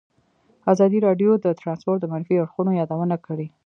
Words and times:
ازادي 0.73 0.99
راډیو 1.07 1.31
د 1.39 1.45
ترانسپورټ 1.59 1.99
د 2.01 2.05
منفي 2.13 2.35
اړخونو 2.41 2.71
یادونه 2.79 3.15
کړې. 3.25 3.47